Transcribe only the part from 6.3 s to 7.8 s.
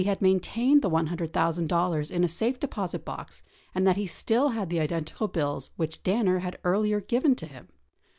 had earlier given to him.